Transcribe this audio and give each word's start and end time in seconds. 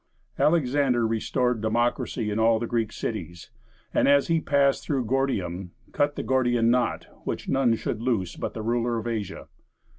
Alexander 0.39 1.05
restored 1.05 1.61
democracy 1.61 2.31
in 2.31 2.39
all 2.39 2.57
the 2.57 2.65
Greek 2.65 2.91
cities; 2.91 3.51
and 3.93 4.07
as 4.07 4.29
he 4.29 4.41
passed 4.41 4.83
through 4.83 5.05
Gordium, 5.05 5.73
cut 5.91 6.15
the 6.15 6.23
Gordian 6.23 6.71
knot, 6.71 7.05
which 7.23 7.47
none 7.47 7.75
should 7.75 8.01
loose 8.01 8.35
but 8.35 8.55
the 8.55 8.63
ruler 8.63 8.97
of 8.97 9.05
Asia. 9.05 9.47